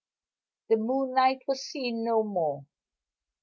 The 0.69 0.77
moonlight 0.77 1.43
was 1.47 1.61
seen 1.63 2.03
no 2.03 2.23
more. 2.23 2.65